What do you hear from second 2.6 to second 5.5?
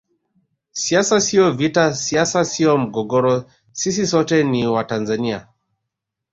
mgogoro sisi sote ni Watanzania